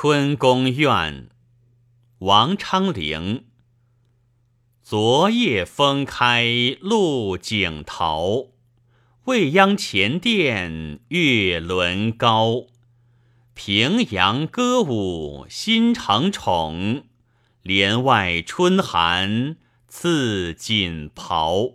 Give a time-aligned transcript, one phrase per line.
[0.00, 1.28] 春宫怨，
[2.18, 3.46] 王昌龄。
[4.80, 6.46] 昨夜风开
[6.80, 8.50] 露井桃，
[9.24, 12.66] 未央前殿月轮高。
[13.54, 17.02] 平阳歌舞新承宠，
[17.62, 19.56] 帘外春寒
[19.88, 21.72] 赐锦袍。